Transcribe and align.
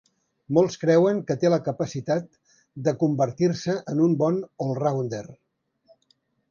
Molts 0.57 0.77
creuen 0.83 1.19
que 1.27 1.35
té 1.43 1.51
la 1.53 1.59
capacitat 1.67 2.41
de 2.89 2.97
convertir-se 3.05 3.79
en 3.95 4.03
un 4.09 4.19
bon 4.25 4.43
"allrounder". 4.69 5.25